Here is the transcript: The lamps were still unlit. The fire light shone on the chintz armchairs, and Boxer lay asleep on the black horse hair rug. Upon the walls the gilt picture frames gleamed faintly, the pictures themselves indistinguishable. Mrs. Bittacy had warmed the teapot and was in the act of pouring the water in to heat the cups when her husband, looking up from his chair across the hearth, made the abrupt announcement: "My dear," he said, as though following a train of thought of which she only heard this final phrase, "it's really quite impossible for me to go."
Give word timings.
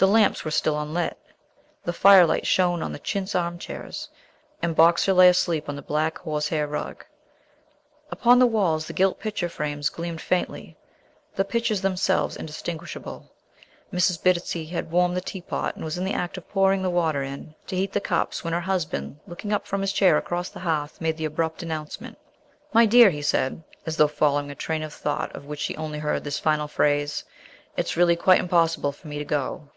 The 0.00 0.06
lamps 0.06 0.44
were 0.44 0.52
still 0.52 0.78
unlit. 0.80 1.18
The 1.82 1.92
fire 1.92 2.24
light 2.24 2.46
shone 2.46 2.84
on 2.84 2.92
the 2.92 3.00
chintz 3.00 3.34
armchairs, 3.34 4.08
and 4.62 4.76
Boxer 4.76 5.12
lay 5.12 5.28
asleep 5.28 5.68
on 5.68 5.74
the 5.74 5.82
black 5.82 6.18
horse 6.18 6.46
hair 6.46 6.68
rug. 6.68 7.04
Upon 8.12 8.38
the 8.38 8.46
walls 8.46 8.86
the 8.86 8.92
gilt 8.92 9.18
picture 9.18 9.48
frames 9.48 9.88
gleamed 9.88 10.20
faintly, 10.20 10.76
the 11.34 11.44
pictures 11.44 11.80
themselves 11.80 12.36
indistinguishable. 12.36 13.28
Mrs. 13.92 14.22
Bittacy 14.22 14.68
had 14.70 14.92
warmed 14.92 15.16
the 15.16 15.20
teapot 15.20 15.74
and 15.74 15.84
was 15.84 15.98
in 15.98 16.04
the 16.04 16.14
act 16.14 16.38
of 16.38 16.48
pouring 16.48 16.82
the 16.84 16.90
water 16.90 17.24
in 17.24 17.56
to 17.66 17.74
heat 17.74 17.92
the 17.92 18.00
cups 18.00 18.44
when 18.44 18.52
her 18.52 18.60
husband, 18.60 19.18
looking 19.26 19.52
up 19.52 19.66
from 19.66 19.80
his 19.80 19.92
chair 19.92 20.16
across 20.16 20.48
the 20.48 20.60
hearth, 20.60 21.00
made 21.00 21.16
the 21.16 21.24
abrupt 21.24 21.60
announcement: 21.60 22.16
"My 22.72 22.86
dear," 22.86 23.10
he 23.10 23.20
said, 23.20 23.64
as 23.84 23.96
though 23.96 24.06
following 24.06 24.48
a 24.48 24.54
train 24.54 24.84
of 24.84 24.92
thought 24.94 25.34
of 25.34 25.46
which 25.46 25.58
she 25.58 25.76
only 25.76 25.98
heard 25.98 26.22
this 26.22 26.38
final 26.38 26.68
phrase, 26.68 27.24
"it's 27.76 27.96
really 27.96 28.14
quite 28.14 28.38
impossible 28.38 28.92
for 28.92 29.08
me 29.08 29.18
to 29.18 29.24
go." 29.24 29.70